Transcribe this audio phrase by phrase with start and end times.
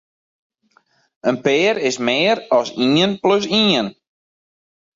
[1.31, 3.87] In pear is mear as ien plus ien.